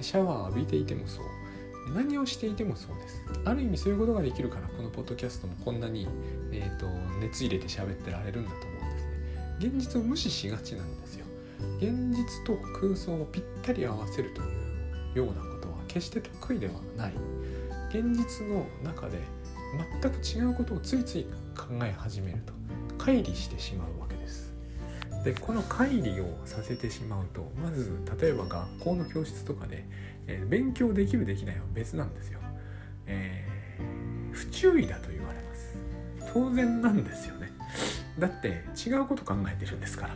[0.00, 1.24] シャワー浴びていてもそう。
[1.94, 3.22] 何をしていてもそうです。
[3.44, 6.06] ある意味そういうことができるからこのポッドキャストもこんなに、
[6.52, 6.86] えーと
[7.20, 9.10] 熱入れて喋ってられるんだと思うんですね。
[9.58, 11.26] 現実を無視しがちなんですよ。
[11.78, 14.44] 現実と空想をぴったり合わせるとい
[15.14, 17.12] うようなことは決して得意ではない。
[17.90, 19.18] 現実の中で
[20.00, 21.24] 全く違うことをついつい
[21.56, 22.52] 考え始めると
[22.96, 24.05] 乖離してしまうわ
[25.26, 29.84] でこの乖離をさせてしまうとまず例えば学校の教室とかで、
[30.28, 32.38] えー、勉強できるできないは別なんですよ、
[33.06, 35.76] えー、不注意だと言われます。
[36.32, 37.50] 当然なんですよね。
[38.20, 40.14] だって違うこと考えてるんですから。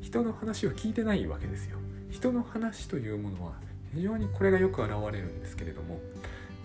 [0.00, 1.76] 人の話を聞いてないわけですよ。
[2.10, 3.56] 人の話というものは
[3.92, 6.00] 非常にこれがよく現れるんですけれども、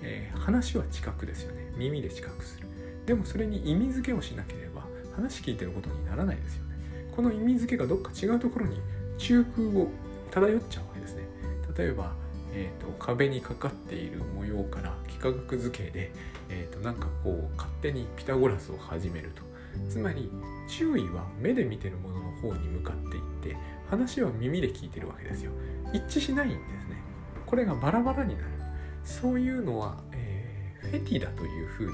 [0.02, 1.74] えー、話は知覚ですよね。
[1.76, 2.68] 耳で知覚する。
[3.06, 6.64] でもそれに意味付けをしなければ話聞いてることにならないですよ。
[6.68, 6.71] ね
[7.16, 8.78] この意味付けがどっか違うところに
[9.18, 9.90] 中空を
[10.32, 11.24] 漂っちゃうわけですね。
[11.78, 12.14] 例えば、
[12.54, 16.12] えーと、壁にかかっている模様から幾何学図形で、
[16.50, 19.52] えーとなんかこう勝手にピタゴラスを始めると。
[19.90, 20.30] つまり
[20.68, 23.58] 注意は目で見てるものの方に向かっていって
[23.90, 25.52] 話は耳で聞いてるわけですよ。
[25.94, 26.98] 一致しないんですね。
[27.46, 28.48] これがバラバラになる。
[29.04, 31.94] そういうのは、えー、フェティだというふうに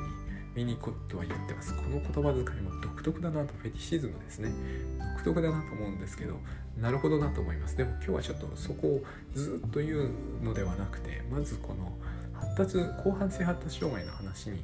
[0.56, 1.76] ミニコットは言ってます。
[1.76, 4.52] この言葉遣いも独特だなとフェティシズムですね。
[5.18, 6.40] 独特だなと思うんですけど
[6.80, 7.76] なるほどなと思います。
[7.76, 9.04] でも今日はちょっとそこを
[9.34, 10.10] ずっと言う
[10.44, 11.98] のではなくてまずこの
[12.34, 14.60] 発達後半性発達障害の話に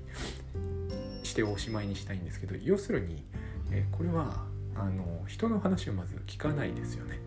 [1.23, 3.23] しておしまいにしたいんですけど要するに、
[3.71, 7.19] えこれはあの人の話をまず聞かないですよね。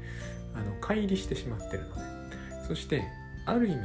[0.55, 2.17] あの乖離してしまってるので。
[2.67, 3.05] そして
[3.45, 3.81] ある意味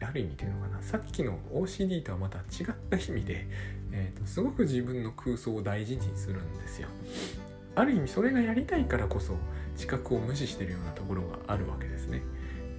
[0.00, 3.46] ある意味っていうのかなさっきの OCD とはまた違った意味で、
[3.92, 6.88] えーと、すごく自分の空想を大事にするんですよ。
[7.74, 9.36] ある意味それがやりたいからこそ
[9.76, 12.22] 知覚を無視しているようなところがあるわけですね。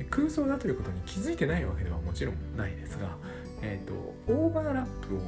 [0.10, 3.18] 空想だということに気づいてないわけではもちろんないですが、
[3.62, 3.94] えーと、
[4.28, 5.20] オーバーラップを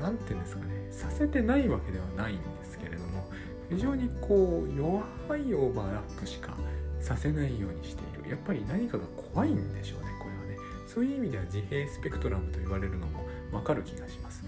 [0.00, 3.28] 何て言うんですかねさせてないわけではないんですけれども
[3.70, 5.02] 非常にこう弱
[5.36, 6.56] いオーバーラップしか
[7.00, 8.30] させないようにしている。
[8.30, 10.86] やっぱり何かが怖いんでしょうねこれはね。
[10.86, 14.44] そういう意味では自閉スペクトラムと言われるのもわかる気がします。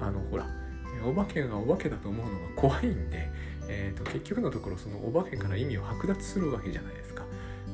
[0.00, 0.46] あのほら
[1.06, 3.28] お化けがお化けだと思うのが怖いんで、
[3.68, 7.24] えーと、結局のところそのお化けから意味を剥奪するわけじゃないですか。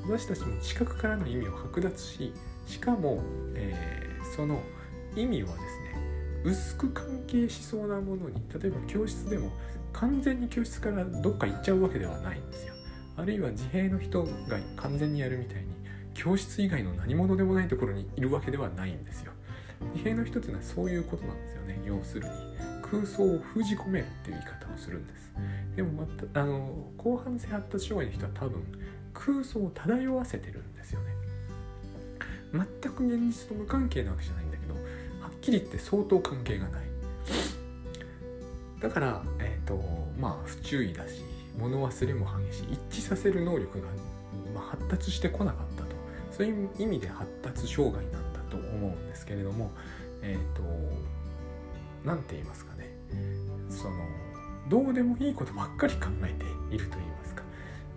[0.05, 2.33] 私たちも知覚からの意味を剥奪し
[2.67, 3.23] しかも、
[3.55, 4.61] えー、その
[5.17, 5.91] 意味はですね
[6.45, 9.51] 薄く関係しそうなものに例えば教室でも
[9.93, 12.75] 完全に教室からどっか行っちゃうわけではないんですよ。
[13.17, 14.31] あるいは自閉の人が
[14.77, 15.69] 完全にやるみたいに
[16.15, 19.33] 教室以外の何者でもないところにいるわけではないんですよ。
[19.95, 21.81] 自閉の人っていうのはそういうことなんですよね。
[21.85, 22.31] 要するに
[22.83, 25.20] 空想を封じ込めるっていう言い方をするんです。
[25.81, 28.63] でもまたあの後半性発達障害の人は多分
[29.15, 31.07] 空想を漂わせてるんですよね。
[32.53, 34.81] 全く現実と無関係なわけじゃないんだけどは
[35.35, 36.83] っきり言って相当関係がない。
[38.79, 39.83] だからえっ、ー、と
[40.21, 41.23] まあ不注意だし
[41.59, 42.75] 物忘れも激しい。
[42.91, 43.89] 一致させる能力が、
[44.55, 45.97] まあ、発達してこなかったと。
[46.31, 49.71] そういう意味で発達障害なんだと思うんですけれども
[50.21, 50.63] えっ、ー、と
[52.05, 52.95] 何て言いますかね。
[53.71, 54.30] その
[54.71, 57.43] どうでもいいことばっかり考えていると言いますか。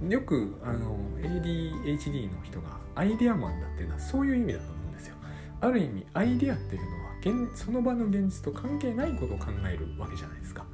[0.10, 5.16] よくあの ADHD の人がアイデアマンだっていうのはそういう意味だと思うんですよ。
[5.62, 10.66] ある意味アイデアっていうのは現その場の現実と関係ないことを考えるわけじゃないですか。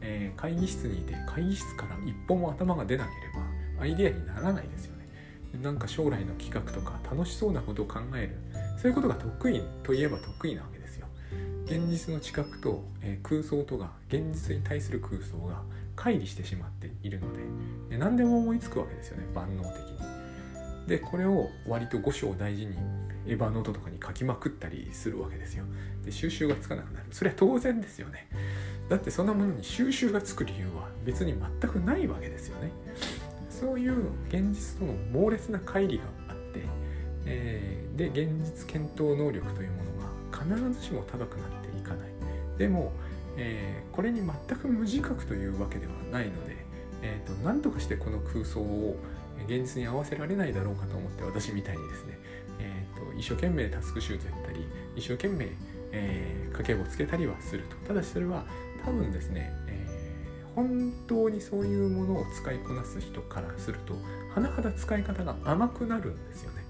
[0.00, 3.32] えー、会議室にいて会議室から一歩も頭が出なけれ
[3.78, 5.06] ばアイデアにならないですよね。
[5.62, 8.36] なんか将来の企画とか楽しそうなことを考える。
[8.78, 10.81] そういうことが得意といえば得意なわけです
[11.72, 15.62] 現実の知覚と、えー、空想とが現実に対する空想が
[15.96, 17.40] 乖離してしまっているので、
[17.92, 20.86] えー、何でも思いつくわけですよね万能的に。
[20.86, 22.76] でこれを割と五章大事に
[23.26, 25.64] エヴァノートとかに書きまくったりするわけですよ。
[26.04, 27.06] で収集がつかなくなる。
[27.10, 28.28] それは当然ですよね。
[28.90, 32.70] だってそんなものに収集がつく理由は別に全くないわけですよね。
[33.48, 36.60] そういう現実との猛烈な乖離があって、
[37.24, 41.61] えー、で現実検討能力というものが必ずしも高くなっ
[42.58, 42.92] でも、
[43.36, 46.56] えー、これに全く無自覚というわけではないので、
[47.02, 48.96] えーと、何とかしてこの空想を
[49.46, 52.18] 現実に合わせられないだろうかと思って私みたいにですね、
[52.60, 55.48] えーと、一生懸命タスクシュートやったり一生懸命、
[55.92, 57.76] えー、家計簿つけたりはすると。
[57.88, 58.44] ただしそれは
[58.84, 63.94] 多分ですね、えー、本当にそういうものを使いこなす人からすると
[64.34, 66.62] 甚だ使い方が甘くなるんですよね。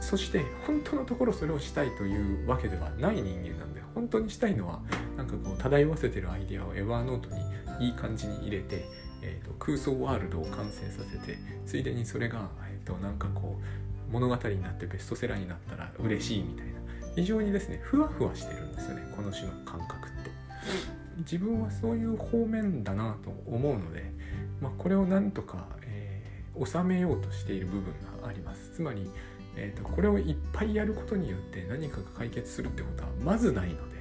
[0.00, 4.80] そして本当のところそれをしたいというわけではない人間なんで本当にしたいのは
[5.16, 7.30] なんかこう漂わせてるアイデアをエヴァーノート
[7.80, 8.86] にいい感じに入れて、
[9.22, 16.80] えーと、空想ワールドを完成させてついでにそれが、えーと、なんかこう物語になってベストセラーになったら嬉しいみたいな。
[17.16, 20.30] 非常にですねふわふわしてるんですよねこの種の感覚って。
[21.18, 24.10] 自分はそういう方面だなと思うので、
[24.60, 28.70] まあ、これをなんとか、えー、収めようとしている部分があります。
[28.74, 29.10] つまり、
[29.62, 34.00] えーと、これをいっぱいやることによって何かが解決するってことはまずないので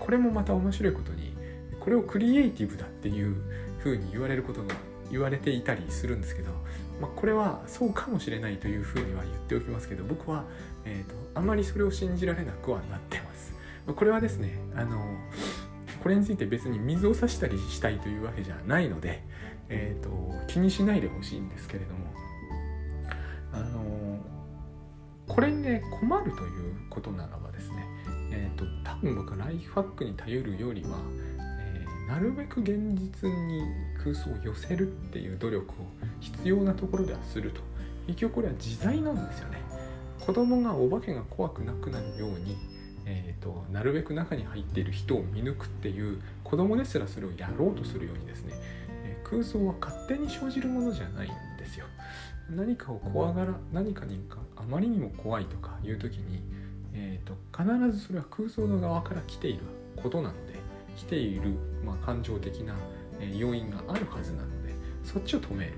[0.00, 1.32] これもまた面白いことに
[1.78, 3.36] これをクリエイティブだっていう
[3.78, 4.74] ふうに言われることが
[5.12, 6.50] 言われていたりするんですけど、
[7.00, 10.44] まあ、これはそうかもしれないというふうには言っておきますけど僕は、
[10.84, 13.54] えーと、あまりそれを信じられなくはなってます。
[13.86, 15.00] これはですねあの
[16.02, 19.22] これについて別に水を差したりしたいというわけじゃないので、
[19.68, 20.10] えーと、
[20.46, 22.10] 気にしないでほしいんですけれども
[23.52, 23.79] あの
[25.30, 27.86] これにね困るということならばですね、
[28.32, 30.98] えーと、多分僕はライフハックに頼るよりは、
[31.38, 33.62] えー、なるべく現実に
[34.02, 35.72] 空想を寄せるっていう努力を
[36.18, 37.60] 必要なところではすると
[38.08, 39.58] 結局これは自在なんですよね
[40.18, 42.56] 子供がお化けが怖くなくなるように
[43.06, 48.54] えーと、なるべく中に入っている人を見抜くっていう子供ですらそれをやろうとするようにですね、
[49.04, 51.49] えー、空想は勝手に生じるものじゃないんです。
[52.50, 56.42] 何かを怖がら何かにかあまりにも怖いとかいう時に、
[56.92, 59.60] えーと、必ずそれは空想の側から来ている
[59.96, 60.54] ことなので
[60.96, 62.74] 来ている、まあ、感情的な、
[63.20, 64.74] え要因があるはずなので
[65.04, 65.72] そっちを止める。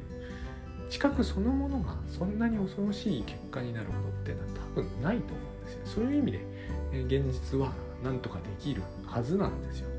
[0.91, 5.81] 知覚そのものがそんなに恐ろしい結果になることっていうのは多分ないと思うんですよ。
[5.85, 6.39] そういう意味で
[7.07, 7.73] 現実は
[8.05, 9.92] なんとかできるはずなんですよ。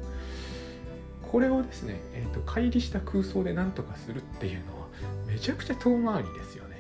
[1.34, 4.88] これをですね、えーと、乖離した空想で何とかするっていうのは
[5.26, 6.78] めちゃくちゃ遠回りですよね。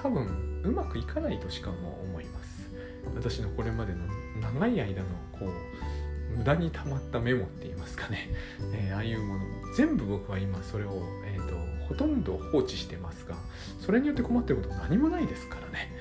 [0.00, 2.70] 多分うまくいかないとしかも思います。
[3.16, 4.06] 私のこれまでの
[4.40, 8.28] 長い間のこう無駄に溜まったメモって言いますかね、
[8.72, 9.40] えー、ああいうもの
[9.76, 11.56] 全部僕は今それを、えーと、
[11.88, 13.34] ほとんど放置してますが
[13.80, 15.92] それによって困ってること何もないですからね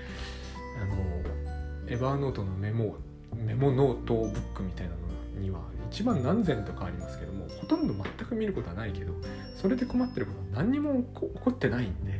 [0.80, 2.96] あのエヴァーノートのメモ
[3.36, 5.62] メモノートブックみたいなのには
[5.92, 9.14] 一番何千とかありますけどもほとんど全く見ることはないけど
[9.56, 12.20] それで困ってることは何にも起こってないんで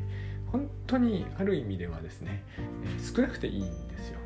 [0.52, 2.44] 本当にある意味ではですね、
[2.84, 4.20] えー、少なくていいんですよ。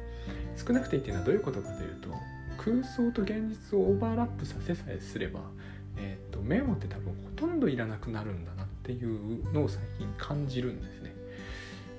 [0.58, 2.10] 少なくていいっていうのはどういうことかというと
[2.58, 5.41] 空想と現実をオーバーラップさせさえすれば、
[5.98, 11.14] えーと、メモって多分ほとんどいらなくなるんだなっていうのを最近感じるんですね。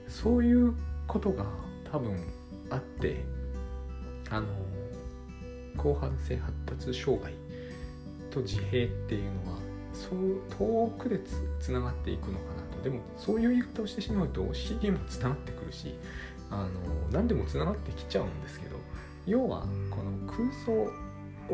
[0.09, 0.75] そういう
[1.07, 1.45] ことが
[1.93, 2.17] 多分
[2.71, 3.25] あって
[4.31, 4.47] あの
[5.77, 7.33] 広範性発達障害
[8.31, 9.59] と自閉っていうのは
[9.93, 11.21] そう遠くで
[11.59, 15.95] つながっていくのかなとでもそういう言い方をしてしまうと CD もつながってくるし
[16.51, 16.71] あの
[17.11, 18.77] 何でもつながってきちゃうんですけど
[19.27, 20.73] 要はこの空想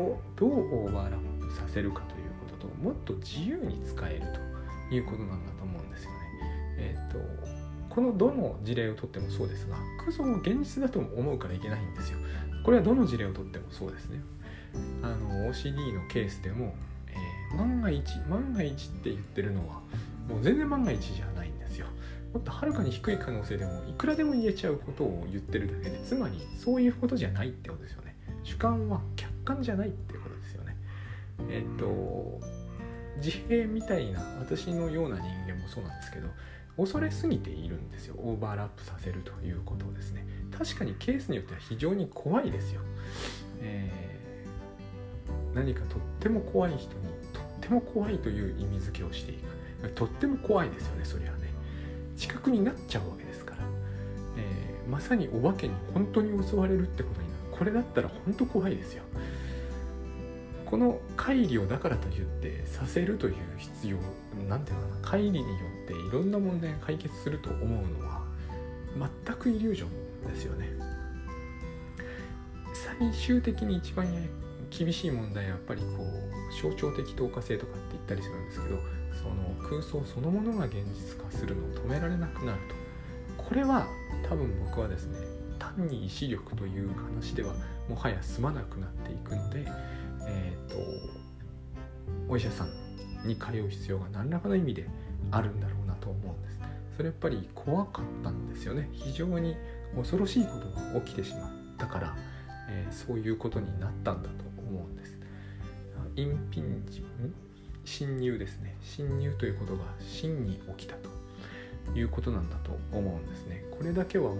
[0.01, 2.21] をどうオーバーラップさせるかという
[2.51, 4.21] ことともっと自由に使える
[4.89, 6.17] ということなんだと思うんですよね。
[6.77, 7.19] えっ、ー、と
[7.89, 12.17] このどの事例をとってもそうですが空想も現実だと思うからいけないんですよ。
[12.63, 14.19] これはどの事例をとってもそうですね。
[15.01, 16.73] あの OCD のケースでも、
[17.07, 19.81] えー、万が一万が一って言ってるのは
[20.27, 21.87] もう全然万が一じゃないんですよ。
[22.33, 28.15] もっとはるかに低い可能性でもいくらでも言えちゃうことを言ってるだけでつまりそういうことじゃないってことですよね。
[28.43, 30.75] 主観は客観じゃないってことですよね。
[31.49, 32.39] えっ、と
[33.17, 36.27] 自閉みたいな私のような人間もそうなんですけど
[36.77, 38.15] 恐れすぎているんですよ。
[38.17, 40.25] オーバーラップさせるということですね。
[40.57, 42.81] 確かにケースによっては非常に怖いですよ、
[43.59, 46.89] えー、何かとっても怖い人に
[47.33, 49.35] とっても怖いという意味付けをしてい
[49.81, 49.89] く。
[49.91, 51.51] とっても怖いですよねそりゃね。
[52.15, 53.57] 近くになっちゃうわけですから、
[54.37, 57.39] えー、まさにお化けに本当に襲われるってことになる。
[57.51, 59.03] これだったら本当怖いですよ。
[60.65, 63.97] この乖離をだからといってさせるという必要
[64.33, 65.45] なんていうのかな乖離によ
[65.85, 68.21] っていろんな問題が解決すると思うのは
[69.25, 70.69] 全くイリュージョンですよね。
[72.73, 74.05] 最終的に一番
[74.69, 78.79] 厳しい問題はやっぱりこう象徴的透過性とかって言ったりするんですけど
[79.21, 82.83] その空想そのものが現実化するのを止められなくなると。
[83.43, 83.87] これは
[84.27, 85.19] 多分僕はですね
[85.59, 87.53] 単に意志力という話では
[87.89, 89.65] もはや済まなくなっていくので
[90.25, 90.77] えっ、ー、と
[92.29, 92.82] お医者さん
[93.23, 94.87] に通う必要が何らかの意味で
[95.31, 96.59] あるんだろうなと思うんです。
[96.95, 98.89] それやっぱり怖かったんですよね。
[98.91, 99.55] 非常に
[99.95, 102.15] 恐ろしいことが起きてしまったから、
[102.69, 105.17] えー、そういうことになったんだと思うんです。
[106.15, 107.03] インピンジ
[107.85, 108.75] 侵入ですね。
[108.81, 111.09] 侵入ということが真に起きたと
[111.97, 113.65] いうことなんだと思うんですね。
[113.71, 114.37] これだけはもう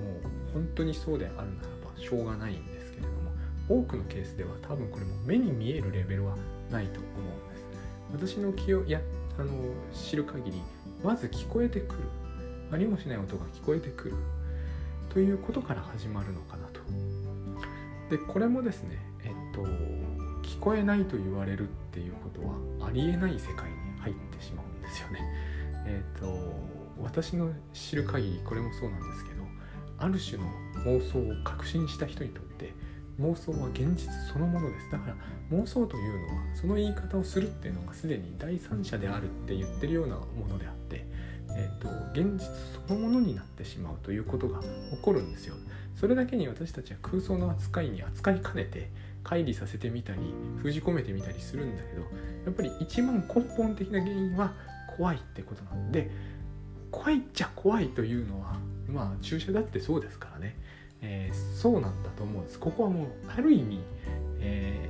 [0.54, 1.48] 本当にそうであるなら
[1.84, 3.32] ばしょうがないんですけれども
[3.68, 6.36] 多くのケースでは多分これも目に見えるレベルは
[6.72, 7.53] ないと思うんです。
[8.14, 9.02] 私の気をや
[9.38, 9.52] あの
[9.92, 10.62] 知る限り
[11.04, 12.00] まず聞こえてくる。
[12.72, 14.16] ありもしない音が聞こえてくる。
[15.10, 16.80] ということから始まるのかなと。
[18.10, 19.64] でこれもですねえっと
[20.48, 25.20] 聞こえないと言われるっていうことはありえない世界に入ってしまうんですよね。
[25.86, 26.28] えっ、と
[27.02, 29.44] 私の知る限りこれもそうなんですけど
[29.98, 30.46] ある種の
[30.86, 32.53] 妄想を確信した人にとって
[33.20, 34.90] 妄想は現実そのものです。
[34.92, 35.16] だから
[35.52, 41.06] 妄想というのはその言い方をするっていうのがすでに第三者であるって言ってるようなものであって、
[41.56, 41.90] えーと、
[42.20, 42.50] 現実
[42.88, 44.68] そのものになってしまうということが起
[45.02, 45.56] こるんですよ。
[45.96, 48.90] それだけに私たちは空想の扱いに扱いかねて
[49.24, 50.20] 乖離させてみたり
[50.62, 52.08] 封じ込めてみたりするんだけどや
[52.52, 54.54] っぱり一番根本的な原因は
[54.98, 56.12] 怖いってことなんで
[56.92, 58.58] 怖いっちゃ怖いというのは
[58.88, 60.56] まあ注射だってそうですからね、
[61.04, 62.60] えー、そうなんだと思うんです。
[62.60, 63.80] ここはもうある意味、
[64.40, 64.90] え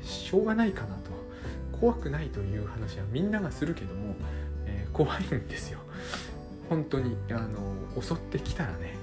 [0.00, 1.10] ー、しょうがないかなと。
[1.80, 4.14] 怖くないという話はみんながするけども、
[4.64, 5.80] えー、怖いんですよ。
[6.68, 8.94] 本当にあの襲ってきたらね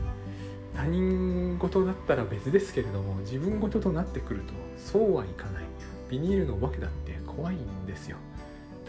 [0.74, 5.64] 他人事だったら別ですけれども自分事となってくるとそうはいかない。
[6.09, 8.18] ビニールのお化けだって怖いんですよ。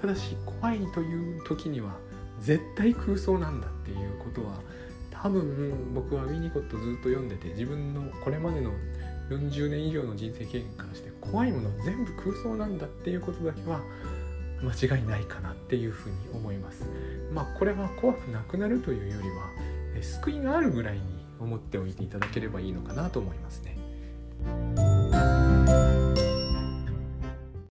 [0.01, 1.97] ただし怖いという時には
[2.41, 4.55] 絶対空想なんだっていうことは
[5.23, 8.73] 多分僕はウィニコットずっと読んでて自分のこれまでの
[9.31, 13.81] 40年以上の人生経験からして怖いものは全部空想なんだっていうことだけは
[14.63, 16.87] 間違いないかなっていうふうに思います
[17.33, 19.49] まあこれは怖くなくなるというよりは
[20.03, 21.03] 救いがあるぐらいに
[21.39, 26.02] 思っておいていただければいいのかなと思いますね。